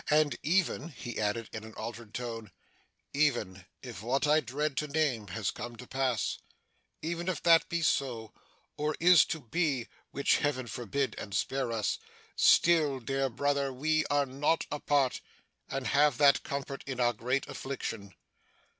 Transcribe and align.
And 0.09 0.35
even,' 0.41 0.89
he 0.89 1.19
added 1.21 1.47
in 1.53 1.63
an 1.63 1.75
altered 1.75 2.17
voice, 2.17 2.49
'even 3.13 3.65
if 3.83 4.01
what 4.01 4.25
I 4.25 4.39
dread 4.39 4.75
to 4.77 4.87
name 4.87 5.27
has 5.27 5.51
come 5.51 5.75
to 5.75 5.85
pass 5.85 6.39
even 7.03 7.27
if 7.27 7.43
that 7.43 7.69
be 7.69 7.83
so, 7.83 8.33
or 8.77 8.95
is 8.99 9.25
to 9.25 9.39
be 9.39 9.89
(which 10.09 10.37
Heaven 10.37 10.65
forbid 10.65 11.13
and 11.19 11.35
spare 11.35 11.71
us!) 11.71 11.99
still, 12.35 12.99
dear 12.99 13.29
brother, 13.29 13.71
we 13.71 14.03
are 14.07 14.25
not 14.25 14.65
apart, 14.71 15.21
and 15.69 15.85
have 15.85 16.17
that 16.17 16.41
comfort 16.41 16.83
in 16.87 16.99
our 16.99 17.13
great 17.13 17.47
affliction. 17.47 18.15